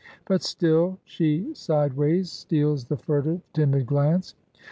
[0.25, 4.33] But still, she sideways steals the furtive, timid glance.